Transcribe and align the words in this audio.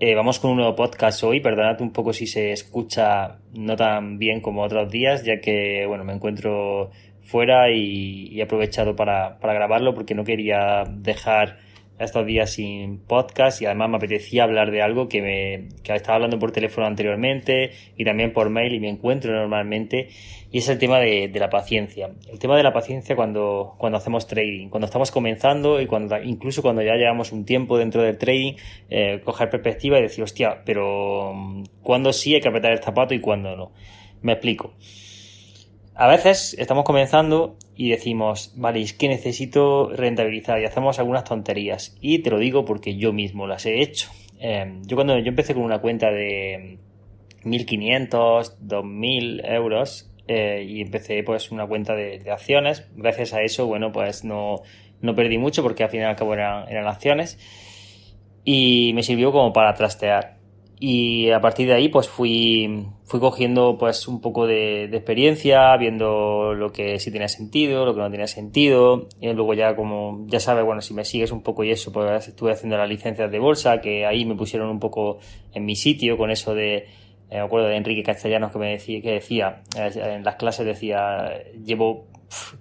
Eh, 0.00 0.14
vamos 0.14 0.38
con 0.38 0.52
un 0.52 0.58
nuevo 0.58 0.76
podcast 0.76 1.24
hoy. 1.24 1.40
Perdonad 1.40 1.80
un 1.80 1.92
poco 1.92 2.12
si 2.12 2.28
se 2.28 2.52
escucha 2.52 3.38
no 3.54 3.74
tan 3.74 4.16
bien 4.18 4.40
como 4.40 4.62
otros 4.62 4.88
días, 4.92 5.24
ya 5.24 5.40
que 5.40 5.86
bueno, 5.88 6.04
me 6.04 6.12
encuentro 6.12 6.92
fuera 7.22 7.70
y, 7.72 8.38
he 8.38 8.42
aprovechado 8.42 8.94
para, 8.94 9.40
para 9.40 9.54
grabarlo 9.54 9.94
porque 9.94 10.14
no 10.14 10.22
quería 10.22 10.84
dejar 10.88 11.58
estos 11.98 12.26
días 12.26 12.50
sin 12.50 12.98
podcast 12.98 13.60
y 13.62 13.66
además 13.66 13.90
me 13.90 13.96
apetecía 13.96 14.44
hablar 14.44 14.70
de 14.70 14.82
algo 14.82 15.08
que 15.08 15.22
me 15.22 15.68
que 15.82 15.94
estaba 15.94 16.16
hablando 16.16 16.38
por 16.38 16.52
teléfono 16.52 16.86
anteriormente 16.86 17.72
y 17.96 18.04
también 18.04 18.32
por 18.32 18.50
mail 18.50 18.74
y 18.74 18.80
me 18.80 18.88
encuentro 18.88 19.32
normalmente 19.32 20.08
y 20.50 20.58
es 20.58 20.68
el 20.68 20.78
tema 20.78 20.98
de, 20.98 21.30
la 21.34 21.50
paciencia. 21.50 22.10
El 22.32 22.38
tema 22.38 22.56
de 22.56 22.62
la 22.62 22.72
paciencia 22.72 23.14
cuando 23.16 23.74
cuando 23.78 23.98
hacemos 23.98 24.26
trading 24.26 24.68
cuando 24.68 24.86
estamos 24.86 25.10
comenzando 25.10 25.80
y 25.80 25.86
cuando 25.86 26.20
incluso 26.22 26.62
cuando 26.62 26.82
ya 26.82 26.94
llevamos 26.94 27.32
un 27.32 27.44
tiempo 27.44 27.78
dentro 27.78 28.02
del 28.02 28.18
trading 28.18 28.54
eh, 28.90 29.20
coger 29.24 29.50
perspectiva 29.50 29.98
y 29.98 30.02
decir 30.02 30.24
hostia 30.24 30.62
pero 30.64 31.32
mm, 31.34 31.64
cuándo 31.82 32.12
sí 32.12 32.34
hay 32.34 32.40
que 32.40 32.48
apretar 32.48 32.72
el 32.72 32.78
zapato 32.78 33.14
y 33.14 33.20
cuándo 33.20 33.56
no 33.56 33.72
me 34.22 34.32
explico 34.32 34.74
a 35.98 36.06
veces 36.06 36.54
estamos 36.60 36.84
comenzando 36.84 37.56
y 37.74 37.90
decimos, 37.90 38.52
vale, 38.54 38.80
es 38.80 38.92
que 38.92 39.08
necesito 39.08 39.90
rentabilizar 39.90 40.60
y 40.60 40.64
hacemos 40.64 41.00
algunas 41.00 41.24
tonterías. 41.24 41.96
Y 42.00 42.20
te 42.20 42.30
lo 42.30 42.38
digo 42.38 42.64
porque 42.64 42.96
yo 42.96 43.12
mismo 43.12 43.48
las 43.48 43.66
he 43.66 43.82
hecho. 43.82 44.08
Em, 44.38 44.80
yo 44.84 44.96
cuando 44.96 45.18
yo 45.18 45.26
empecé 45.26 45.54
con 45.54 45.64
una 45.64 45.80
cuenta 45.80 46.12
de 46.12 46.78
1500, 47.42 48.58
2000 48.60 49.44
euros 49.44 50.08
eh, 50.28 50.64
y 50.68 50.82
empecé 50.82 51.24
pues 51.24 51.50
una 51.50 51.66
cuenta 51.66 51.96
de, 51.96 52.22
acciones, 52.30 52.88
gracias 52.94 53.34
a 53.34 53.42
eso, 53.42 53.66
bueno, 53.66 53.90
pues 53.90 54.22
no, 54.22 54.62
no 55.00 55.16
perdí 55.16 55.36
mucho 55.36 55.64
porque 55.64 55.82
al 55.82 55.90
final 55.90 56.06
y 56.06 56.10
al 56.10 56.16
cabo 56.16 56.34
eran 56.34 56.86
acciones 56.86 57.40
y 58.44 58.92
me 58.94 59.02
sirvió 59.02 59.32
como 59.32 59.52
para 59.52 59.74
trastear 59.74 60.37
y 60.80 61.30
a 61.30 61.40
partir 61.40 61.66
de 61.66 61.74
ahí 61.74 61.88
pues 61.88 62.08
fui, 62.08 62.86
fui 63.04 63.18
cogiendo 63.18 63.76
pues 63.78 64.06
un 64.06 64.20
poco 64.20 64.46
de, 64.46 64.84
experiencia, 64.84 65.76
viendo 65.76 66.54
lo 66.54 66.70
que 66.70 67.00
sí 67.00 67.10
tenía 67.10 67.28
sentido, 67.28 67.84
lo 67.84 67.94
que 67.94 68.00
no 68.00 68.10
tenía 68.10 68.28
sentido, 68.28 69.08
y 69.20 69.32
luego 69.32 69.54
ya 69.54 69.74
como 69.74 70.24
ya 70.28 70.38
sabes, 70.38 70.64
bueno, 70.64 70.80
si 70.80 70.94
me 70.94 71.04
sigues 71.04 71.32
un 71.32 71.42
poco 71.42 71.64
y 71.64 71.70
eso, 71.70 71.92
pues 71.92 72.28
estuve 72.28 72.52
haciendo 72.52 72.76
las 72.76 72.88
licencias 72.88 73.30
de 73.30 73.38
bolsa, 73.38 73.80
que 73.80 74.06
ahí 74.06 74.24
me 74.24 74.36
pusieron 74.36 74.68
un 74.68 74.78
poco 74.78 75.18
en 75.52 75.64
mi 75.64 75.74
sitio 75.74 76.16
con 76.16 76.30
eso 76.30 76.54
de, 76.54 76.76
eh, 76.76 76.86
me 77.30 77.40
acuerdo 77.40 77.66
de 77.68 77.76
Enrique 77.76 78.04
Castellanos 78.04 78.52
que 78.52 78.58
me 78.58 78.70
decía, 78.70 79.02
que 79.02 79.12
decía, 79.12 79.62
eh, 79.76 79.90
en 79.96 80.22
las 80.22 80.36
clases 80.36 80.64
decía, 80.64 81.42
llevo 81.64 82.06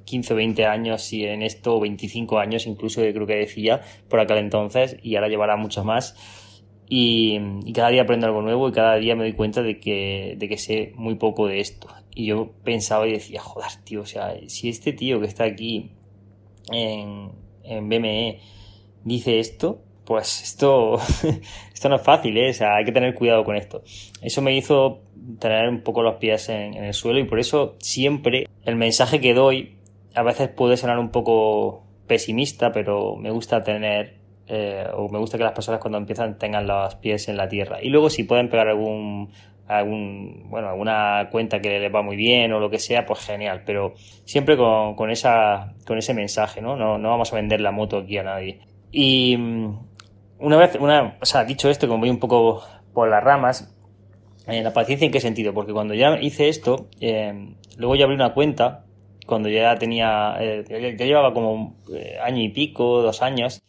15 0.06 0.34
o 0.34 0.36
20 0.38 0.66
años 0.66 1.14
y 1.14 1.26
en 1.26 1.44
esto 1.44 1.80
25 1.80 2.40
años 2.40 2.66
incluso 2.66 3.02
creo 3.02 3.28
que 3.28 3.36
decía 3.36 3.82
por 4.10 4.20
aquel 4.20 4.38
entonces 4.38 4.98
y 5.04 5.16
ahora 5.16 5.28
llevará 5.28 5.58
muchos 5.58 5.84
más 5.84 6.47
y, 6.90 7.40
cada 7.74 7.90
día 7.90 8.04
aprendo 8.04 8.28
algo 8.28 8.42
nuevo 8.42 8.70
y 8.70 8.72
cada 8.72 8.96
día 8.96 9.16
me 9.16 9.24
doy 9.24 9.34
cuenta 9.34 9.62
de 9.62 9.80
que, 9.80 10.36
de 10.38 10.48
que 10.48 10.58
sé 10.58 10.94
muy 10.96 11.16
poco 11.16 11.48
de 11.48 11.60
esto. 11.60 11.88
Y 12.16 12.28
yo 12.28 12.52
pensaba 12.64 13.08
y 13.08 13.12
decía, 13.12 13.42
joder, 13.42 13.72
tío, 13.84 14.02
o 14.02 14.06
sea, 14.06 14.36
si 14.48 14.70
este 14.70 14.94
tío 14.94 15.20
que 15.20 15.28
está 15.28 15.44
aquí 15.44 15.92
en, 16.72 17.32
en 17.64 17.90
BME 17.90 18.40
dice 19.04 19.40
esto, 19.40 19.82
pues 20.06 20.42
esto, 20.42 20.98
esto 21.74 21.90
no 21.90 21.98
es 21.98 22.02
fácil, 22.02 22.38
¿eh? 22.38 22.50
o 22.50 22.54
sea, 22.54 22.76
hay 22.78 22.86
que 22.86 22.94
tener 22.94 23.14
cuidado 23.14 23.44
con 23.44 23.58
esto. 23.58 23.84
Eso 24.22 24.42
me 24.42 24.56
hizo 24.56 25.02
tener 25.40 25.68
un 25.68 25.82
poco 25.82 26.02
los 26.02 26.16
pies 26.16 26.50
en, 26.50 26.74
en 26.74 26.86
el 26.86 26.94
suelo 26.94 27.20
y 27.20 27.26
por 27.26 27.40
eso 27.40 27.76
siempre 27.80 28.48
el 28.64 28.78
mensaje 28.78 29.20
que 29.20 29.34
doy 29.34 29.76
a 30.16 30.24
veces 30.24 30.50
puede 30.50 30.78
sonar 30.78 30.98
un 30.98 31.10
poco 31.10 31.84
pesimista, 32.08 32.72
pero 32.72 33.18
me 33.18 33.30
gusta 33.30 33.64
tener 33.64 34.17
eh, 34.48 34.88
o 34.94 35.10
me 35.10 35.20
gusta 35.20 35.38
que 35.38 35.44
las 35.44 35.54
personas 35.54 35.82
cuando 35.82 35.98
empiezan 35.98 36.38
tengan 36.38 36.66
los 36.68 36.96
pies 36.96 37.28
en 37.28 37.38
la 37.38 37.50
tierra. 37.50 37.80
Y 37.82 37.90
luego 37.90 38.10
si 38.10 38.24
pueden 38.24 38.50
pegar 38.50 38.70
algún, 38.70 39.30
algún 39.68 40.46
bueno, 40.50 40.70
alguna 40.70 41.28
cuenta 41.32 41.60
que 41.60 41.80
les 41.80 41.94
va 41.94 42.02
muy 42.02 42.16
bien 42.16 42.54
o 42.54 42.60
lo 42.60 42.70
que 42.70 42.80
sea, 42.80 43.06
pues 43.06 43.20
genial. 43.20 43.64
Pero 43.66 43.94
siempre 44.26 44.56
con, 44.56 44.96
con, 44.96 45.12
esa, 45.12 45.74
con 45.86 45.98
ese 45.98 46.14
mensaje, 46.14 46.62
¿no? 46.62 46.78
¿no? 46.78 46.98
No 46.98 47.10
vamos 47.10 47.34
a 47.34 47.36
vender 47.36 47.60
la 47.60 47.72
moto 47.72 47.98
aquí 47.98 48.18
a 48.18 48.24
nadie. 48.24 48.60
Y 48.92 49.36
mm, 49.38 49.80
una 50.40 50.58
vez, 50.58 50.78
una, 50.80 51.18
o 51.22 51.26
sea, 51.26 51.44
dicho 51.44 51.70
esto, 51.70 51.88
como 51.88 52.00
voy 52.00 52.10
un 52.10 52.20
poco 52.20 52.64
por 52.94 53.10
las 53.10 53.24
ramas, 53.24 53.74
eh, 54.48 54.64
la 54.64 54.72
paciencia 54.72 55.06
en 55.06 55.12
qué 55.12 55.20
sentido, 55.20 55.54
porque 55.54 55.74
cuando 55.74 55.94
ya 55.94 56.18
hice 56.22 56.48
esto, 56.48 56.88
eh, 57.02 57.54
luego 57.78 57.96
ya 57.96 58.06
abrí 58.06 58.16
una 58.16 58.34
cuenta, 58.34 58.86
cuando 59.26 59.50
ya 59.50 59.76
tenía, 59.76 60.38
ya, 60.70 61.06
llevaba 61.06 61.34
como 61.34 61.76
año 62.24 62.42
y 62.42 62.50
pico, 62.50 63.02
dos 63.02 63.22
años, 63.22 63.62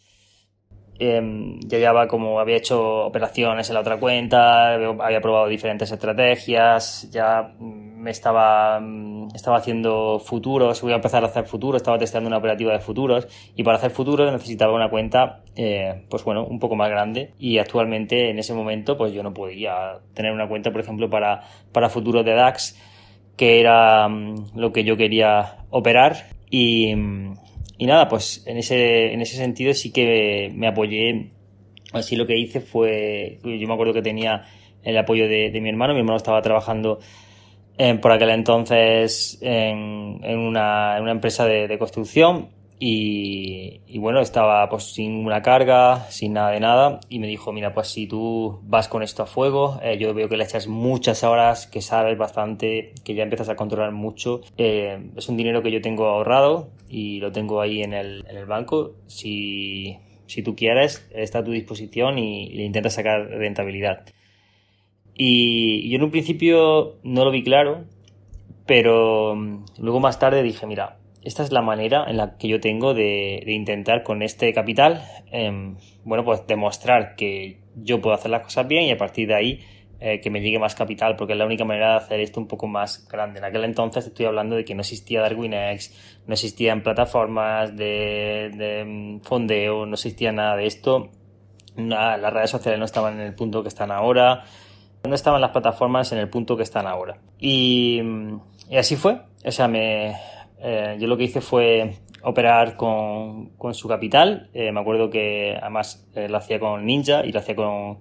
eh, 0.98 1.58
ya 1.60 1.78
llevaba 1.78 2.08
como 2.08 2.40
había 2.40 2.56
hecho 2.56 3.06
operaciones 3.06 3.68
en 3.68 3.74
la 3.74 3.80
otra 3.80 3.98
cuenta, 3.98 4.74
había 4.74 5.20
probado 5.20 5.46
diferentes 5.46 5.90
estrategias, 5.92 7.08
ya 7.10 7.54
me 7.60 8.10
estaba, 8.10 8.80
mm, 8.80 9.28
estaba 9.34 9.58
haciendo 9.58 10.18
futuros, 10.18 10.82
voy 10.82 10.92
a 10.92 10.96
empezar 10.96 11.22
a 11.22 11.26
hacer 11.26 11.44
futuros, 11.46 11.82
estaba 11.82 11.98
testeando 11.98 12.28
una 12.28 12.38
operativa 12.38 12.72
de 12.72 12.80
futuros 12.80 13.28
y 13.54 13.62
para 13.62 13.78
hacer 13.78 13.90
futuros 13.90 14.32
necesitaba 14.32 14.74
una 14.74 14.90
cuenta, 14.90 15.42
eh, 15.56 16.04
pues 16.08 16.24
bueno, 16.24 16.44
un 16.44 16.58
poco 16.58 16.74
más 16.74 16.90
grande 16.90 17.32
y 17.38 17.58
actualmente 17.58 18.30
en 18.30 18.38
ese 18.38 18.54
momento 18.54 18.96
pues 18.96 19.12
yo 19.12 19.22
no 19.22 19.32
podía 19.34 19.98
tener 20.14 20.32
una 20.32 20.48
cuenta, 20.48 20.72
por 20.72 20.80
ejemplo, 20.80 21.08
para, 21.08 21.42
para 21.72 21.88
futuros 21.90 22.24
de 22.24 22.34
DAX, 22.34 22.76
que 23.36 23.60
era 23.60 24.08
mm, 24.08 24.56
lo 24.56 24.72
que 24.72 24.84
yo 24.84 24.96
quería 24.96 25.58
operar 25.70 26.16
y, 26.50 26.94
mm, 26.94 27.34
y 27.78 27.86
nada, 27.86 28.08
pues 28.08 28.42
en 28.46 28.58
ese, 28.58 29.12
en 29.12 29.20
ese 29.20 29.36
sentido 29.36 29.72
sí 29.72 29.92
que 29.92 30.50
me 30.54 30.66
apoyé. 30.66 31.30
Así 31.92 32.16
lo 32.16 32.26
que 32.26 32.36
hice 32.36 32.60
fue, 32.60 33.38
yo 33.42 33.66
me 33.66 33.72
acuerdo 33.72 33.94
que 33.94 34.02
tenía 34.02 34.44
el 34.82 34.98
apoyo 34.98 35.26
de, 35.26 35.58
mi 35.60 35.68
hermano, 35.68 35.94
mi 35.94 36.00
hermano 36.00 36.18
estaba 36.18 36.42
trabajando 36.42 36.98
por 38.02 38.12
aquel 38.12 38.30
entonces 38.30 39.38
en, 39.40 40.18
en, 40.22 40.38
una, 40.38 40.96
en 40.96 41.02
una, 41.04 41.12
empresa 41.12 41.46
de 41.46 41.78
construcción 41.78 42.48
y, 42.80 43.98
bueno, 43.98 44.20
estaba 44.20 44.68
pues 44.68 44.92
sin 44.92 45.26
una 45.26 45.42
carga, 45.42 46.06
sin 46.10 46.34
nada 46.34 46.50
de 46.50 46.60
nada, 46.60 47.00
y 47.08 47.18
me 47.18 47.26
dijo, 47.26 47.52
mira, 47.52 47.74
pues 47.74 47.88
si 47.88 48.06
tú 48.06 48.60
vas 48.62 48.88
con 48.88 49.02
esto 49.02 49.24
a 49.24 49.26
fuego, 49.26 49.80
eh, 49.82 49.98
yo 49.98 50.14
veo 50.14 50.28
que 50.28 50.36
le 50.36 50.44
echas 50.44 50.68
muchas 50.68 51.24
horas, 51.24 51.66
que 51.66 51.82
sabes 51.82 52.16
bastante, 52.16 52.92
que 53.04 53.14
ya 53.14 53.24
empiezas 53.24 53.48
a 53.48 53.56
controlar 53.56 53.92
mucho, 53.92 54.42
eh, 54.56 55.10
es 55.16 55.28
un 55.28 55.36
dinero 55.36 55.62
que 55.62 55.72
yo 55.72 55.80
tengo 55.80 56.06
ahorrado 56.06 56.70
y 56.88 57.18
lo 57.18 57.32
tengo 57.32 57.60
ahí 57.60 57.82
en 57.82 57.94
el, 57.94 58.24
en 58.28 58.36
el 58.36 58.46
banco, 58.46 58.94
si, 59.06 59.98
si 60.26 60.42
tú 60.42 60.54
quieres, 60.54 61.08
está 61.12 61.40
a 61.40 61.44
tu 61.44 61.50
disposición 61.50 62.18
y, 62.18 62.50
le 62.50 62.64
intentas 62.64 62.94
sacar 62.94 63.28
rentabilidad. 63.28 64.04
Y 65.14 65.90
yo 65.90 65.96
en 65.96 66.04
un 66.04 66.10
principio 66.12 66.98
no 67.02 67.24
lo 67.24 67.32
vi 67.32 67.42
claro, 67.42 67.86
pero 68.66 69.34
mm, 69.34 69.64
luego 69.78 69.98
más 69.98 70.20
tarde 70.20 70.44
dije, 70.44 70.64
mira, 70.66 70.98
esta 71.28 71.42
es 71.42 71.52
la 71.52 71.60
manera 71.60 72.06
en 72.08 72.16
la 72.16 72.38
que 72.38 72.48
yo 72.48 72.58
tengo 72.58 72.94
de, 72.94 73.42
intentar 73.46 74.02
con 74.02 74.22
este 74.22 74.52
capital, 74.54 75.02
em, 75.30 75.76
bueno, 76.02 76.24
pues 76.24 76.46
demostrar 76.46 77.16
que 77.16 77.60
yo 77.76 78.00
puedo 78.00 78.16
hacer 78.16 78.30
las 78.30 78.42
cosas 78.42 78.66
bien 78.66 78.84
y 78.84 78.92
a 78.92 78.96
partir 78.96 79.28
de 79.28 79.34
ahí 79.34 79.60
eh, 80.00 80.20
que 80.20 80.30
me 80.30 80.40
llegue 80.40 80.58
más 80.58 80.74
capital, 80.74 81.16
porque 81.16 81.34
es 81.34 81.38
la 81.38 81.44
única 81.44 81.66
manera 81.66 81.90
de 81.90 81.96
hacer 81.96 82.20
esto 82.20 82.40
un 82.40 82.48
poco 82.48 82.66
más 82.66 83.06
grande. 83.08 83.40
En 83.40 83.44
aquel 83.44 83.64
entonces 83.64 84.06
estoy 84.06 84.24
hablando 84.24 84.56
de 84.56 84.64
que 84.64 84.74
no 84.74 84.80
existía 84.80 85.20
DarwinX, 85.20 86.22
no 86.26 86.32
existían 86.32 86.82
plataformas 86.82 87.76
de, 87.76 88.50
de 88.56 88.80
em, 88.80 89.20
fondeo, 89.20 89.84
no 89.84 89.94
existía 89.94 90.32
nada 90.32 90.56
de 90.56 90.66
esto. 90.66 91.10
las 91.76 92.32
redes 92.32 92.50
sociales 92.50 92.78
no 92.78 92.86
estaban 92.86 93.20
en 93.20 93.26
el 93.26 93.34
punto 93.34 93.62
que 93.62 93.68
están 93.68 93.90
ahora, 93.90 94.44
no 95.06 95.14
estaban 95.14 95.42
las 95.42 95.50
plataformas 95.50 96.10
en 96.12 96.18
el 96.18 96.30
punto 96.30 96.56
que 96.56 96.62
están 96.62 96.86
ahora. 96.86 97.18
Y, 97.38 98.00
y 98.70 98.76
así 98.78 98.96
fue. 98.96 99.20
O 99.44 99.50
sea, 99.50 99.68
me, 99.68 100.16
eh, 100.60 100.96
yo 100.98 101.06
lo 101.06 101.16
que 101.16 101.24
hice 101.24 101.40
fue 101.40 101.94
operar 102.22 102.76
con, 102.76 103.50
con 103.56 103.74
su 103.74 103.88
capital. 103.88 104.50
Eh, 104.52 104.72
me 104.72 104.80
acuerdo 104.80 105.10
que 105.10 105.56
además 105.60 106.08
eh, 106.14 106.28
lo 106.28 106.38
hacía 106.38 106.58
con 106.58 106.84
Ninja 106.84 107.24
y 107.24 107.32
lo 107.32 107.40
hacía 107.40 107.54
con, 107.54 107.98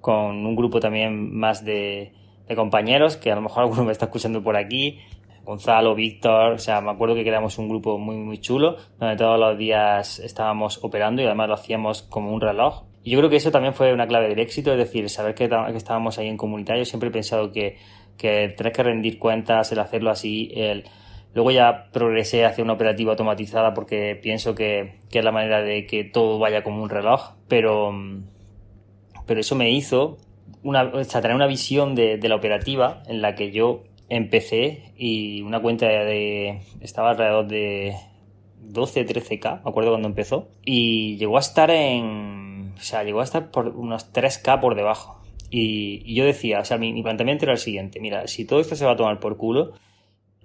con 0.00 0.46
un 0.46 0.56
grupo 0.56 0.80
también 0.80 1.34
más 1.34 1.64
de, 1.64 2.12
compañeros, 2.54 3.16
que 3.16 3.30
a 3.30 3.36
lo 3.36 3.42
mejor 3.42 3.62
alguno 3.64 3.84
me 3.84 3.92
está 3.92 4.06
escuchando 4.06 4.42
por 4.42 4.56
aquí. 4.56 4.98
Gonzalo, 5.42 5.94
Víctor, 5.94 6.52
o 6.52 6.58
sea, 6.58 6.80
me 6.80 6.90
acuerdo 6.90 7.14
que 7.14 7.24
creamos 7.24 7.58
un 7.58 7.68
grupo 7.68 7.98
muy, 7.98 8.16
muy 8.16 8.38
chulo, 8.38 8.76
donde 8.98 9.16
todos 9.16 9.40
los 9.40 9.56
días 9.56 10.18
estábamos 10.20 10.78
operando 10.84 11.22
y 11.22 11.24
además 11.24 11.48
lo 11.48 11.54
hacíamos 11.54 12.02
como 12.02 12.32
un 12.32 12.40
reloj. 12.40 12.84
Y 13.02 13.12
yo 13.12 13.18
creo 13.18 13.30
que 13.30 13.36
eso 13.36 13.50
también 13.50 13.72
fue 13.72 13.92
una 13.94 14.06
clave 14.06 14.28
del 14.28 14.38
éxito, 14.38 14.70
es 14.72 14.78
decir, 14.78 15.08
saber 15.08 15.34
que, 15.34 15.48
estábamos 15.74 16.18
ahí 16.18 16.28
en 16.28 16.36
comunitario. 16.36 16.84
Siempre 16.84 17.08
he 17.08 17.12
pensado 17.12 17.50
que 17.50 17.78
que 18.20 18.52
tenés 18.54 18.74
que 18.74 18.82
rendir 18.82 19.18
cuentas, 19.18 19.72
el 19.72 19.78
hacerlo 19.78 20.10
así, 20.10 20.52
el... 20.54 20.84
Luego 21.32 21.50
ya 21.50 21.90
progresé 21.92 22.44
hacia 22.44 22.64
una 22.64 22.72
operativa 22.72 23.12
automatizada 23.12 23.72
porque 23.72 24.18
pienso 24.20 24.54
que, 24.54 24.98
que, 25.10 25.20
es 25.20 25.24
la 25.24 25.32
manera 25.32 25.62
de 25.62 25.86
que 25.86 26.04
todo 26.04 26.38
vaya 26.38 26.62
como 26.62 26.82
un 26.82 26.90
reloj, 26.90 27.34
pero, 27.46 27.92
pero 29.26 29.40
eso 29.40 29.54
me 29.54 29.70
hizo 29.70 30.18
una, 30.62 30.82
o 30.84 31.04
sea, 31.04 31.20
tener 31.20 31.36
una 31.36 31.46
visión 31.46 31.94
de, 31.94 32.16
de, 32.16 32.28
la 32.28 32.34
operativa 32.34 33.02
en 33.06 33.22
la 33.22 33.34
que 33.34 33.52
yo 33.52 33.84
empecé 34.08 34.92
y 34.96 35.42
una 35.42 35.60
cuenta 35.60 35.86
de, 35.86 36.62
estaba 36.80 37.10
alrededor 37.10 37.46
de 37.46 37.94
12, 38.60 39.06
13k, 39.06 39.62
me 39.62 39.70
acuerdo 39.70 39.90
cuando 39.90 40.08
empezó, 40.08 40.48
y 40.64 41.16
llegó 41.16 41.36
a 41.36 41.40
estar 41.40 41.70
en, 41.70 42.74
o 42.76 42.80
sea, 42.82 43.04
llegó 43.04 43.20
a 43.20 43.24
estar 43.24 43.50
por 43.50 43.68
unos 43.68 44.12
3k 44.12 44.60
por 44.60 44.74
debajo. 44.74 45.20
Y, 45.52 46.14
yo 46.14 46.24
decía, 46.24 46.60
o 46.60 46.64
sea, 46.64 46.78
mi, 46.78 47.02
planteamiento 47.02 47.44
era 47.44 47.52
el 47.52 47.58
siguiente, 47.58 48.00
mira, 48.00 48.26
si 48.28 48.44
todo 48.44 48.60
esto 48.60 48.76
se 48.76 48.84
va 48.84 48.92
a 48.92 48.96
tomar 48.96 49.18
por 49.18 49.36
culo 49.36 49.72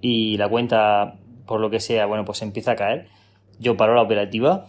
y 0.02 0.38
la 0.38 0.50
cuenta, 0.50 1.16
por 1.46 1.60
lo 1.60 1.70
que 1.70 1.80
sea, 1.80 2.06
bueno, 2.06 2.26
pues 2.26 2.42
empieza 2.42 2.72
a 2.72 2.76
caer, 2.76 3.08
yo 3.60 3.78
paro 3.78 3.96
la 3.96 4.02
operativa, 4.02 4.68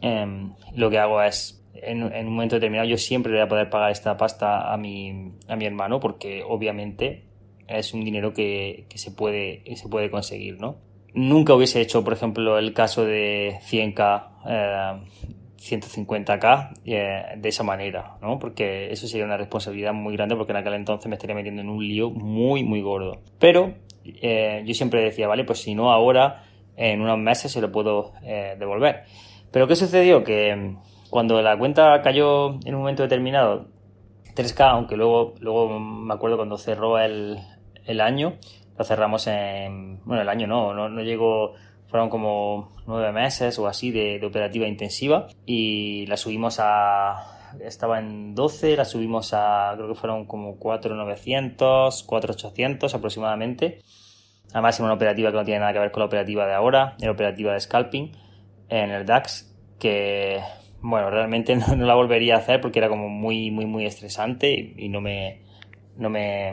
eh, 0.00 0.50
lo 0.74 0.90
que 0.90 0.98
hago 0.98 1.22
es 1.22 1.56
en, 1.82 2.02
un 2.02 2.32
momento 2.32 2.56
determinado 2.56 2.88
yo 2.88 2.98
siempre 2.98 3.32
voy 3.32 3.40
a 3.40 3.48
poder 3.48 3.70
pagar 3.70 3.90
esta 3.90 4.16
pasta 4.16 4.72
a 4.72 4.76
mi, 4.76 5.32
a 5.48 5.56
mi 5.56 5.64
hermano 5.64 6.00
porque 6.00 6.42
obviamente 6.46 7.24
es 7.66 7.94
un 7.94 8.04
dinero 8.04 8.32
que, 8.32 8.86
que 8.88 8.98
se, 8.98 9.10
puede, 9.10 9.62
se 9.76 9.88
puede 9.88 10.10
conseguir, 10.10 10.60
¿no? 10.60 10.76
Nunca 11.14 11.54
hubiese 11.54 11.80
hecho, 11.80 12.04
por 12.04 12.12
ejemplo, 12.12 12.58
el 12.58 12.72
caso 12.74 13.04
de 13.04 13.58
100k, 13.68 14.28
eh, 14.46 15.00
150k 15.58 16.80
eh, 16.84 17.22
de 17.38 17.48
esa 17.48 17.64
manera, 17.64 18.18
¿no? 18.20 18.38
Porque 18.38 18.92
eso 18.92 19.08
sería 19.08 19.24
una 19.24 19.36
responsabilidad 19.36 19.92
muy 19.94 20.14
grande 20.14 20.36
porque 20.36 20.52
en 20.52 20.58
aquel 20.58 20.74
entonces 20.74 21.08
me 21.08 21.14
estaría 21.14 21.34
metiendo 21.34 21.62
en 21.62 21.70
un 21.70 21.86
lío 21.86 22.10
muy, 22.10 22.62
muy 22.62 22.82
gordo. 22.82 23.22
Pero 23.40 23.74
eh, 24.20 24.62
yo 24.66 24.74
siempre 24.74 25.02
decía, 25.02 25.28
vale, 25.28 25.44
pues 25.44 25.60
si 25.60 25.74
no 25.74 25.90
ahora, 25.90 26.44
en 26.76 27.00
unos 27.00 27.18
meses 27.18 27.52
se 27.52 27.60
lo 27.60 27.72
puedo 27.72 28.12
eh, 28.22 28.56
devolver. 28.58 29.04
Pero 29.50 29.66
¿qué 29.66 29.76
sucedió? 29.76 30.22
Que 30.24 30.76
cuando 31.10 31.40
la 31.42 31.58
cuenta 31.58 32.00
cayó 32.02 32.58
en 32.64 32.74
un 32.74 32.80
momento 32.80 33.02
determinado 33.02 33.68
3K, 34.34 34.70
aunque 34.70 34.96
luego, 34.96 35.34
luego 35.40 35.78
me 35.78 36.12
acuerdo 36.12 36.36
cuando 36.36 36.58
cerró 36.58 36.98
el, 36.98 37.38
el 37.86 38.00
año, 38.00 38.34
lo 38.78 38.84
cerramos 38.84 39.26
en, 39.26 40.00
bueno, 40.04 40.22
el 40.22 40.28
año 40.28 40.46
no, 40.46 40.74
no, 40.74 40.88
no 40.88 41.02
llegó, 41.02 41.54
fueron 41.88 42.10
como 42.10 42.72
nueve 42.86 43.12
meses 43.12 43.58
o 43.58 43.66
así 43.66 43.90
de, 43.90 44.20
operativa 44.24 44.66
intensiva 44.66 45.28
y 45.46 46.06
la 46.06 46.16
subimos 46.16 46.58
a, 46.60 47.35
estaba 47.60 47.98
en 47.98 48.34
12, 48.34 48.76
la 48.76 48.84
subimos 48.84 49.32
a, 49.32 49.72
creo 49.76 49.88
que 49.88 49.94
fueron 49.94 50.26
como 50.26 50.56
4,900, 50.56 52.02
4,800 52.02 52.94
aproximadamente. 52.94 53.80
Además, 54.52 54.78
en 54.78 54.84
una 54.84 54.94
operativa 54.94 55.30
que 55.30 55.36
no 55.36 55.44
tiene 55.44 55.60
nada 55.60 55.72
que 55.72 55.78
ver 55.78 55.90
con 55.90 56.00
la 56.00 56.06
operativa 56.06 56.46
de 56.46 56.54
ahora, 56.54 56.96
la 56.98 57.10
operativa 57.10 57.52
de 57.52 57.60
scalping 57.60 58.12
en 58.68 58.90
el 58.90 59.04
DAX, 59.04 59.54
que 59.78 60.40
bueno, 60.80 61.10
realmente 61.10 61.56
no, 61.76 61.76
la 61.76 61.94
volvería 61.94 62.36
a 62.36 62.38
hacer 62.38 62.60
porque 62.60 62.78
era 62.78 62.88
como 62.88 63.08
muy, 63.08 63.50
muy, 63.50 63.66
muy 63.66 63.86
estresante 63.86 64.52
y, 64.52 64.74
y 64.76 64.88
no 64.88 65.00
me, 65.00 65.40
no 65.96 66.10
me, 66.10 66.52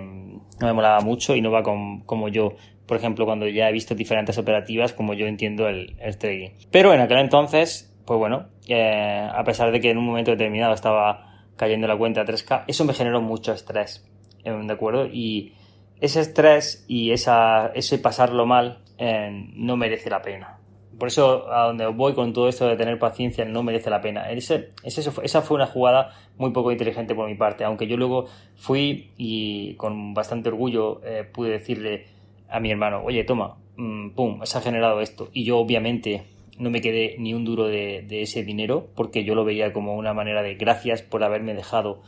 no 0.60 0.68
me 0.68 0.74
molaba 0.74 1.02
mucho 1.02 1.36
y 1.36 1.42
no 1.42 1.52
va 1.52 1.64
con, 1.64 2.02
como 2.02 2.30
yo, 2.30 2.56
por 2.88 2.98
ejemplo, 2.98 3.26
cuando 3.26 3.48
ya 3.48 3.70
he 3.70 3.72
visto 3.72 3.96
diferentes 3.96 4.38
operativas, 4.38 4.94
como 4.94 5.14
yo 5.14 5.28
entiendo 5.28 5.68
el, 5.68 5.96
el 6.00 6.18
trading. 6.18 6.50
Pero 6.72 6.94
en 6.94 7.02
aquel 7.02 7.20
entonces, 7.20 7.93
pues 8.06 8.18
bueno, 8.18 8.48
eh, 8.68 9.30
a 9.34 9.44
pesar 9.44 9.72
de 9.72 9.80
que 9.80 9.92
en 9.92 9.98
un 9.98 10.06
momento 10.06 10.32
determinado 10.32 10.74
estaba 10.74 11.46
cayendo 11.56 11.88
la 11.88 11.98
cuenta 11.98 12.22
a 12.22 12.26
3K, 12.26 12.66
eso 12.68 12.86
me 12.86 12.94
generó 12.94 13.22
mucho 13.22 13.54
estrés, 13.54 14.06
¿de 14.44 14.74
acuerdo? 14.74 15.06
Y 15.06 15.54
ese 16.02 16.20
estrés 16.20 16.84
y 16.88 17.12
esa, 17.12 17.68
ese 17.68 17.98
pasarlo 17.98 18.46
mal 18.46 18.80
eh, 18.98 19.48
no 19.56 19.78
merece 19.78 20.10
la 20.10 20.22
pena. 20.22 20.60
Por 21.00 21.08
eso 21.08 21.52
a 21.52 21.68
donde 21.68 21.88
voy 21.88 22.14
con 22.14 22.34
todo 22.34 22.48
esto 22.50 22.68
de 22.68 22.76
tener 22.76 23.00
paciencia 23.00 23.46
no 23.46 23.64
merece 23.64 23.90
la 23.90 24.02
pena. 24.02 24.30
Ese, 24.30 24.70
ese, 24.84 25.10
esa 25.24 25.42
fue 25.42 25.56
una 25.56 25.66
jugada 25.66 26.12
muy 26.38 26.52
poco 26.52 26.72
inteligente 26.72 27.16
por 27.16 27.28
mi 27.28 27.36
parte, 27.36 27.64
aunque 27.64 27.88
yo 27.88 27.98
luego 27.98 28.28
fui 28.56 29.12
y 29.18 29.76
con 29.76 30.14
bastante 30.14 30.50
orgullo 30.50 31.02
eh, 31.04 31.24
pude 31.24 31.52
decirle 31.52 32.06
a 32.50 32.60
mi 32.60 32.70
hermano, 32.70 33.02
oye, 33.04 33.24
toma, 33.24 33.58
mmm, 33.78 34.10
pum, 34.12 34.42
se 34.44 34.58
ha 34.58 34.62
generado 34.62 35.02
esto. 35.02 35.30
Y 35.34 35.44
yo 35.46 35.58
obviamente 35.58 36.26
no 36.60 36.70
me 36.70 36.82
quedé 36.82 37.16
ni 37.20 37.34
un 37.34 37.46
duro 37.46 37.68
de, 37.68 38.06
ese 38.10 38.44
dinero 38.44 38.90
porque 38.96 39.24
yo 39.24 39.36
lo 39.36 39.44
veía 39.46 39.74
como 39.74 39.96
una 39.96 40.14
manera 40.14 40.44
de 40.44 40.56
gracias 40.56 41.02
por 41.02 41.24
haberme 41.24 41.54
dejado 41.54 42.02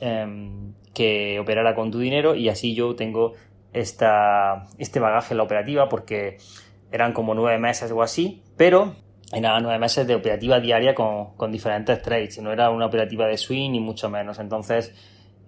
eh, 0.00 0.26
que 0.94 1.38
operara 1.38 1.74
con 1.74 1.90
tu 1.90 1.98
dinero 1.98 2.34
y 2.34 2.48
así 2.48 2.74
yo 2.74 2.94
tengo 2.96 3.34
esta, 3.72 4.68
este 4.78 5.00
bagaje 5.00 5.34
en 5.34 5.38
la 5.38 5.44
operativa 5.44 5.88
porque 5.88 6.38
eran 6.92 7.12
como 7.12 7.34
nueve 7.34 7.58
meses 7.58 7.90
o 7.92 8.02
así, 8.02 8.42
pero 8.56 8.94
eran 9.32 9.62
nueve 9.62 9.78
meses 9.78 10.06
de 10.06 10.14
operativa 10.14 10.58
diaria 10.58 10.94
con, 10.94 11.36
con 11.36 11.52
diferentes 11.52 12.02
trades, 12.02 12.40
no 12.42 12.52
era 12.52 12.70
una 12.70 12.86
operativa 12.86 13.26
de 13.26 13.36
swing 13.36 13.70
ni 13.70 13.80
mucho 13.80 14.10
menos. 14.10 14.38
Entonces, 14.38 14.92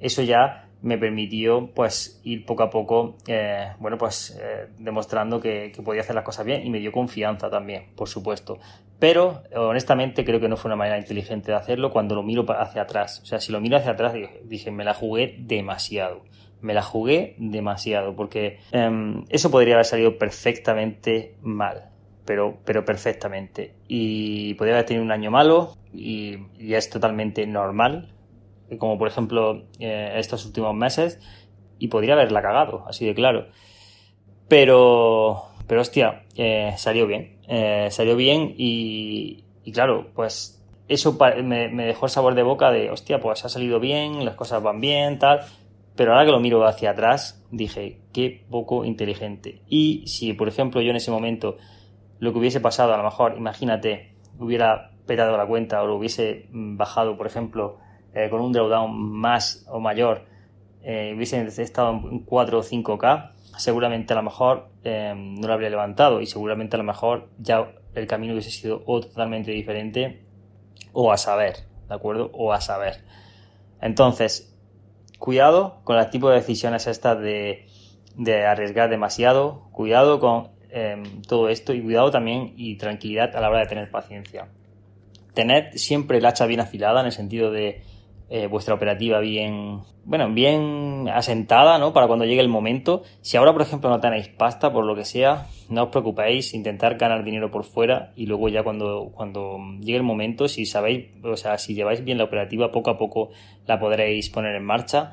eso 0.03 0.23
ya 0.23 0.69
me 0.83 0.99
permitió 0.99 1.71
pues 1.75 2.21
ir 2.25 2.45
poco 2.45 2.65
a 2.65 2.71
poco, 2.71 3.17
eh, 3.27 3.69
bueno, 3.79 3.97
pues 3.97 4.37
eh, 4.41 4.67
demostrando 4.79 5.41
que, 5.41 5.73
podía 5.85 6.03
hacer 6.03 6.15
las 6.15 6.25
cosas 6.25 6.45
bien 6.45 6.67
y 6.67 6.71
me 6.71 6.81
dio 6.81 6.93
confianza 6.93 7.49
también, 7.49 7.87
por 7.95 8.09
supuesto. 8.09 8.59
Pero 8.99 9.43
honestamente 9.55 10.25
creo 10.25 10.41
que 10.41 10.49
no 10.49 10.57
fue 10.57 10.69
una 10.69 10.77
manera 10.77 10.99
inteligente 10.99 11.53
de 11.53 11.57
hacerlo 11.57 11.91
cuando 11.91 12.15
lo 12.15 12.23
miro 12.23 12.45
hacia 12.49 12.83
atrás. 12.83 13.21
O 13.23 13.27
sea, 13.27 13.41
si 13.41 13.53
lo 13.53 13.61
miro 13.61 13.77
hacia 13.77 13.93
atrás, 13.93 14.13
dije, 14.45 14.71
me 14.71 14.85
la 14.85 14.95
jugué 14.95 15.37
demasiado 15.39 16.25
me 16.63 16.75
la 16.75 16.83
jugué 16.83 17.35
demasiado 17.39 18.15
porque 18.15 18.61
um, 18.73 19.25
eso 19.29 19.51
podría 19.51 19.75
haber 19.75 19.85
salido 19.85 20.17
perfectamente 20.17 21.35
mal. 21.43 21.91
Pero, 22.25 22.59
pero 22.65 22.85
perfectamente. 22.85 23.75
Y 23.89 24.55
podría 24.55 24.77
haber 24.77 24.87
tenido 24.87 25.05
un 25.05 25.11
año 25.11 25.33
malo 25.33 25.77
y, 25.93 26.39
y 26.57 26.75
es 26.75 26.89
totalmente 26.89 27.49
normal. 27.49 28.13
Como 28.79 28.99
por 28.99 29.09
ejemplo 29.09 29.65
eh, 29.79 30.15
estos 30.17 30.45
últimos 30.47 30.75
meses. 30.75 31.21
Y 31.79 31.89
podría 31.89 32.15
haberla 32.15 32.43
cagado, 32.43 32.85
así 32.87 33.07
de 33.07 33.15
claro. 33.15 33.47
Pero, 34.49 35.43
pero 35.67 35.81
hostia, 35.81 36.25
eh, 36.37 36.75
salió 36.77 37.07
bien. 37.07 37.39
Eh, 37.49 37.89
salió 37.91 38.17
bien 38.17 38.55
y, 38.57 39.45
y 39.65 39.73
claro, 39.73 40.09
pues 40.15 40.63
eso 40.89 41.19
me, 41.43 41.69
me, 41.69 41.87
dejó 41.87 42.07
el 42.07 42.11
sabor 42.11 42.35
de 42.35 42.43
boca 42.43 42.71
de, 42.71 42.91
hostia, 42.91 43.21
pues 43.21 43.45
ha 43.45 43.49
salido 43.49 43.81
bien, 43.81 44.25
las 44.25 44.35
cosas 44.35 44.63
van 44.63 44.81
bien, 44.81 45.19
tal. 45.19 45.41
Pero 45.97 46.13
ahora 46.13 46.25
que 46.25 46.33
lo 46.33 46.41
miro 46.41 46.65
hacia 46.67 46.91
atrás, 46.91 47.45
dije, 47.51 48.01
qué 48.13 48.45
poco 48.51 48.85
inteligente. 48.85 49.63
Y 49.69 50.07
si, 50.07 50.33
por 50.33 50.49
ejemplo, 50.49 50.81
yo 50.81 50.91
en 50.91 50.97
ese 50.97 51.11
momento 51.11 51.59
lo 52.19 52.33
que 52.33 52.39
hubiese 52.39 52.61
pasado, 52.61 52.95
a 52.95 52.97
lo 52.97 53.05
mejor, 53.05 53.35
imagínate, 53.37 54.15
hubiera 54.39 54.93
petado 55.07 55.37
la 55.37 55.47
cuenta 55.47 55.83
o 55.83 55.87
lo 55.87 55.97
hubiese 55.97 56.47
bajado, 56.51 57.17
por 57.17 57.27
ejemplo, 57.27 57.79
eh, 58.15 58.29
con 58.31 58.41
un 58.41 58.53
drawdown 58.53 58.95
más 58.97 59.67
o 59.69 59.81
mayor, 59.81 60.25
eh, 60.83 61.13
hubiese 61.15 61.47
estado 61.63 61.91
en 61.91 62.21
4 62.21 62.59
o 62.59 62.63
5K, 62.63 63.31
seguramente 63.57 64.13
a 64.13 64.17
lo 64.17 64.23
mejor 64.23 64.69
eh, 64.85 65.15
no 65.17 65.47
lo 65.47 65.55
habría 65.55 65.71
levantado 65.71 66.21
y 66.21 66.27
seguramente 66.27 66.77
a 66.77 66.79
lo 66.79 66.85
mejor 66.85 67.29
ya 67.39 67.73
el 67.95 68.07
camino 68.07 68.33
hubiese 68.33 68.51
sido 68.51 68.83
o 68.87 69.01
totalmente 69.01 69.51
diferente 69.51 70.25
o 70.93 71.13
a 71.13 71.17
saber, 71.17 71.57
¿de 71.89 71.95
acuerdo? 71.95 72.31
O 72.35 72.53
a 72.53 72.61
saber. 72.61 73.05
Entonces, 73.81 74.57
cuidado 75.19 75.81
con 75.85 75.99
el 75.99 76.11
tipo 76.11 76.31
de 76.31 76.37
decisiones 76.37 76.87
estas 76.87 77.21
de, 77.21 77.67
de 78.17 78.45
arriesgar 78.45 78.91
demasiado, 78.91 79.69
cuidado 79.73 80.19
con 80.21 80.49
eh, 80.71 81.03
todo 81.29 81.49
esto 81.49 81.75
y 81.75 81.83
cuidado 81.83 82.11
también 82.11 82.55
y 82.57 82.77
tranquilidad 82.77 83.37
a 83.37 83.41
la 83.41 83.51
hora 83.51 83.61
de 83.61 83.67
tener 83.67 83.91
paciencia. 83.91 84.49
Tened 85.35 85.73
siempre 85.75 86.19
el 86.19 86.27
hacha 86.27 86.47
bien 86.47 86.61
afilada 86.61 87.01
en 87.01 87.07
el 87.07 87.13
sentido 87.13 87.51
de 87.51 87.83
eh, 88.35 88.47
vuestra 88.47 88.73
operativa 88.73 89.21
bien, 89.21 89.81
bueno, 90.07 90.33
bien 90.33 91.07
asentada, 91.13 91.77
¿no? 91.77 91.93
Para 91.93 92.07
cuando 92.07 92.25
llegue 92.25 92.41
el 92.41 92.49
momento. 92.49 93.03
Si 93.21 93.37
ahora, 93.37 93.53
por 93.53 93.61
ejemplo, 93.61 93.91
no 93.91 94.01
tenéis 94.01 94.29
pasta, 94.29 94.73
por 94.73 94.87
lo 94.87 94.95
que 94.95 95.05
sea, 95.05 95.49
no 95.69 95.83
os 95.83 95.89
preocupéis, 95.91 96.55
intentar 96.55 96.97
ganar 96.97 97.25
dinero 97.25 97.51
por 97.51 97.65
fuera 97.65 98.15
y 98.17 98.25
luego 98.25 98.49
ya 98.49 98.63
cuando, 98.63 99.11
cuando 99.15 99.59
llegue 99.81 99.99
el 99.99 100.03
momento, 100.03 100.49
si 100.49 100.65
sabéis, 100.65 101.09
o 101.23 101.37
sea, 101.37 101.59
si 101.59 101.75
lleváis 101.75 102.05
bien 102.05 102.17
la 102.17 102.25
operativa, 102.25 102.73
poco 102.73 102.89
a 102.89 102.97
poco 102.97 103.33
la 103.67 103.79
podréis 103.79 104.31
poner 104.31 104.55
en 104.55 104.65
marcha 104.65 105.13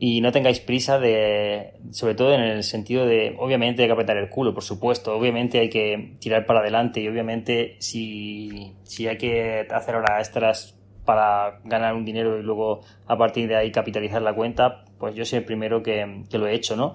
y 0.00 0.20
no 0.20 0.32
tengáis 0.32 0.58
prisa 0.58 0.98
de, 0.98 1.74
sobre 1.92 2.16
todo 2.16 2.34
en 2.34 2.40
el 2.40 2.64
sentido 2.64 3.06
de, 3.06 3.36
obviamente 3.38 3.82
hay 3.82 3.88
que 3.88 3.92
apretar 3.92 4.16
el 4.16 4.28
culo, 4.28 4.54
por 4.54 4.64
supuesto, 4.64 5.14
obviamente 5.14 5.60
hay 5.60 5.70
que 5.70 6.16
tirar 6.18 6.46
para 6.46 6.60
adelante 6.60 7.00
y 7.00 7.06
obviamente 7.06 7.76
si, 7.78 8.74
si 8.82 9.06
hay 9.06 9.18
que 9.18 9.68
hacer 9.70 9.94
horas 9.94 10.18
extras 10.18 10.77
para 11.08 11.60
ganar 11.64 11.94
un 11.94 12.04
dinero 12.04 12.38
y 12.38 12.42
luego 12.42 12.82
a 13.06 13.16
partir 13.16 13.48
de 13.48 13.56
ahí 13.56 13.72
capitalizar 13.72 14.20
la 14.20 14.34
cuenta, 14.34 14.84
pues 14.98 15.14
yo 15.14 15.24
soy 15.24 15.38
el 15.38 15.46
primero 15.46 15.82
que, 15.82 16.26
lo 16.30 16.46
he 16.46 16.52
hecho, 16.52 16.76
¿no? 16.76 16.92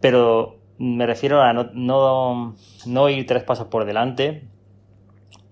Pero 0.00 0.56
me 0.78 1.06
refiero 1.06 1.40
a 1.40 1.52
no, 1.52 1.70
no, 1.72 2.56
no 2.86 3.08
ir 3.08 3.24
tres 3.24 3.44
pasos 3.44 3.68
por 3.68 3.84
delante, 3.84 4.48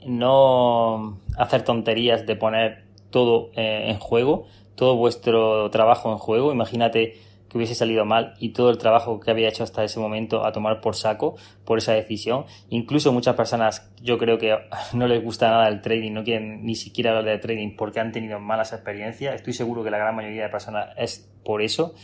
no 0.05 1.21
hacer 1.39 1.63
tonterías 1.63 2.27
de 2.27 2.35
poner 2.35 2.85
todo 3.11 3.51
eh, 3.55 3.85
en 3.87 4.01
juego, 4.01 4.47
todo 4.75 4.97
vuestro 4.97 5.71
trabajo 5.71 6.11
en 6.11 6.19
juego. 6.19 6.53
Imagínate 6.53 7.15
que 7.49 7.59
hubiese 7.59 7.75
salido 7.75 8.05
mal 8.05 8.35
y 8.39 8.51
todo 8.51 8.71
el 8.71 8.79
trabajo 8.79 9.21
que 9.21 9.31
había 9.31 9.49
hecho 9.49 9.63
hasta 9.63 9.85
ese 9.85 10.01
momento 10.01 10.45
a 10.45 10.53
tomar 10.53 10.81
por 10.81 10.97
saco 10.97 11.37
por 11.65 11.79
esa 11.79 11.93
decisión. 11.93 12.45
Incluso 12.69 13.13
muchas 13.13 13.37
personas 13.37 13.93
yo 14.03 14.19
creo 14.19 14.39
que 14.39 14.57
no 14.93 15.07
les 15.07 15.23
gusta 15.23 15.51
nada 15.51 15.69
el 15.69 15.81
trading, 15.81 16.13
no 16.13 16.25
quieren 16.25 16.65
ni 16.65 16.75
siquiera 16.75 17.11
hablar 17.11 17.25
de 17.25 17.39
trading 17.39 17.77
porque 17.77 18.01
han 18.01 18.13
tenido 18.13 18.41
malas 18.41 18.73
experiencias. 18.73 19.35
Estoy 19.35 19.53
seguro 19.53 19.85
que 19.85 19.91
la 19.91 19.99
gran 19.99 20.15
mayoría 20.15 20.45
de 20.45 20.49
personas 20.49 20.89
es 20.97 21.31
por 21.45 21.63
eso. 21.63 21.95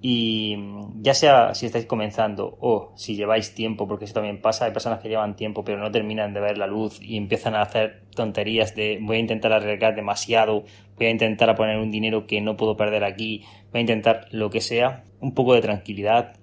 Y 0.00 0.56
ya 1.00 1.14
sea 1.14 1.54
si 1.54 1.66
estáis 1.66 1.86
comenzando 1.86 2.56
o 2.60 2.92
si 2.96 3.16
lleváis 3.16 3.54
tiempo, 3.54 3.88
porque 3.88 4.04
eso 4.04 4.14
también 4.14 4.40
pasa, 4.42 4.66
hay 4.66 4.72
personas 4.72 5.00
que 5.00 5.08
llevan 5.08 5.36
tiempo 5.36 5.64
pero 5.64 5.78
no 5.78 5.90
terminan 5.90 6.34
de 6.34 6.40
ver 6.40 6.58
la 6.58 6.66
luz 6.66 7.00
y 7.00 7.16
empiezan 7.16 7.54
a 7.54 7.62
hacer 7.62 8.02
tonterías 8.14 8.74
de 8.74 8.98
voy 9.00 9.16
a 9.16 9.20
intentar 9.20 9.52
arriesgar 9.52 9.94
demasiado, 9.96 10.64
voy 10.96 11.06
a 11.06 11.10
intentar 11.10 11.54
poner 11.56 11.78
un 11.78 11.90
dinero 11.90 12.26
que 12.26 12.40
no 12.40 12.56
puedo 12.56 12.76
perder 12.76 13.04
aquí, 13.04 13.42
voy 13.72 13.78
a 13.78 13.80
intentar 13.80 14.26
lo 14.32 14.50
que 14.50 14.60
sea, 14.60 15.04
un 15.20 15.32
poco 15.32 15.54
de 15.54 15.62
tranquilidad, 15.62 16.34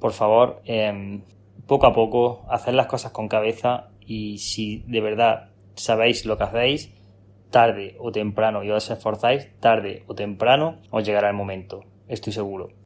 por 0.00 0.12
favor, 0.12 0.62
em, 0.64 1.22
poco 1.66 1.86
a 1.86 1.92
poco, 1.92 2.44
hacer 2.50 2.74
las 2.74 2.86
cosas 2.86 3.12
con 3.12 3.28
cabeza 3.28 3.88
y 4.00 4.38
si 4.38 4.82
de 4.86 5.00
verdad 5.00 5.50
sabéis 5.74 6.26
lo 6.26 6.36
que 6.36 6.44
hacéis, 6.44 6.92
tarde 7.50 7.96
o 7.98 8.10
temprano 8.10 8.64
y 8.64 8.70
os 8.70 8.90
esforzáis, 8.90 9.48
tarde 9.60 10.02
o 10.06 10.14
temprano 10.14 10.80
os 10.90 11.04
llegará 11.04 11.28
el 11.28 11.36
momento, 11.36 11.84
estoy 12.08 12.32
seguro. 12.32 12.85